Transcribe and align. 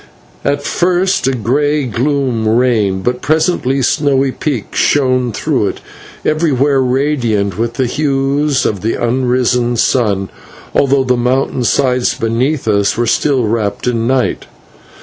At 0.43 0.63
first 0.63 1.27
a 1.27 1.33
grey 1.33 1.85
gloom 1.85 2.47
reigned, 2.49 3.03
but 3.03 3.21
presently 3.21 3.83
snowy 3.83 4.31
peaks 4.31 4.79
shone 4.79 5.31
through 5.31 5.67
it, 5.67 5.81
everywhere 6.25 6.81
radiant 6.81 7.55
with 7.59 7.73
the 7.75 7.85
hues 7.85 8.65
of 8.65 8.81
the 8.81 8.95
unrisen 8.95 9.77
sun, 9.77 10.31
although 10.73 11.03
the 11.03 11.15
mountain 11.15 11.63
sides 11.63 12.15
beneath 12.15 12.67
us 12.67 12.97
were 12.97 13.05
still 13.05 13.43
wrapped 13.43 13.85
in 13.85 14.07
night. 14.07 14.47